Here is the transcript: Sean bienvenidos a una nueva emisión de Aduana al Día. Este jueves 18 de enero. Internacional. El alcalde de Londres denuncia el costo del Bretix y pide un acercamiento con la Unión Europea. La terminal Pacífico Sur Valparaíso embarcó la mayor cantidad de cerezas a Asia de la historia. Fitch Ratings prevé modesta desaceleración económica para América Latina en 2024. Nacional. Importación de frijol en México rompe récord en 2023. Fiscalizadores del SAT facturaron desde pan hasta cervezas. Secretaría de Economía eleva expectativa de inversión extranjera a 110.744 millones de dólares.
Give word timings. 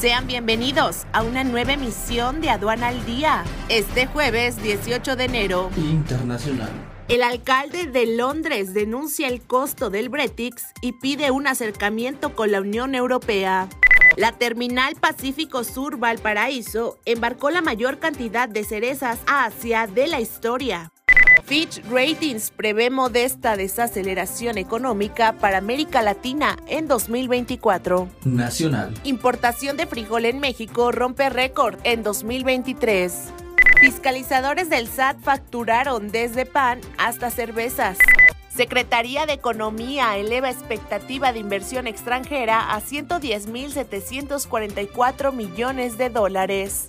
Sean 0.00 0.28
bienvenidos 0.28 1.08
a 1.12 1.24
una 1.24 1.42
nueva 1.42 1.72
emisión 1.72 2.40
de 2.40 2.50
Aduana 2.50 2.86
al 2.86 3.04
Día. 3.04 3.42
Este 3.68 4.06
jueves 4.06 4.62
18 4.62 5.16
de 5.16 5.24
enero. 5.24 5.70
Internacional. 5.76 6.70
El 7.08 7.24
alcalde 7.24 7.86
de 7.86 8.06
Londres 8.06 8.74
denuncia 8.74 9.26
el 9.26 9.42
costo 9.42 9.90
del 9.90 10.08
Bretix 10.08 10.66
y 10.82 10.92
pide 10.92 11.32
un 11.32 11.48
acercamiento 11.48 12.36
con 12.36 12.52
la 12.52 12.60
Unión 12.60 12.94
Europea. 12.94 13.68
La 14.16 14.30
terminal 14.30 14.94
Pacífico 14.94 15.64
Sur 15.64 15.98
Valparaíso 15.98 17.00
embarcó 17.04 17.50
la 17.50 17.60
mayor 17.60 17.98
cantidad 17.98 18.48
de 18.48 18.62
cerezas 18.62 19.18
a 19.26 19.46
Asia 19.46 19.88
de 19.88 20.06
la 20.06 20.20
historia. 20.20 20.92
Fitch 21.44 21.82
Ratings 21.90 22.50
prevé 22.50 22.90
modesta 22.90 23.56
desaceleración 23.56 24.58
económica 24.58 25.32
para 25.32 25.58
América 25.58 26.02
Latina 26.02 26.56
en 26.66 26.88
2024. 26.88 28.08
Nacional. 28.24 28.94
Importación 29.04 29.76
de 29.76 29.86
frijol 29.86 30.24
en 30.24 30.40
México 30.40 30.90
rompe 30.92 31.28
récord 31.30 31.78
en 31.84 32.02
2023. 32.02 33.32
Fiscalizadores 33.80 34.68
del 34.70 34.88
SAT 34.88 35.20
facturaron 35.20 36.08
desde 36.08 36.46
pan 36.46 36.80
hasta 36.96 37.30
cervezas. 37.30 37.98
Secretaría 38.48 39.26
de 39.26 39.34
Economía 39.34 40.16
eleva 40.16 40.50
expectativa 40.50 41.32
de 41.32 41.38
inversión 41.38 41.86
extranjera 41.86 42.74
a 42.74 42.80
110.744 42.80 45.32
millones 45.32 45.96
de 45.96 46.10
dólares. 46.10 46.88